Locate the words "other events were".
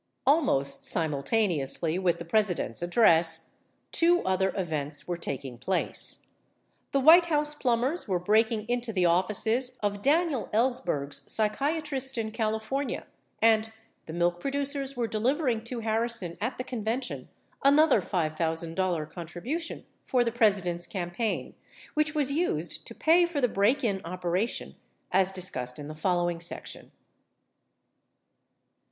4.23-5.15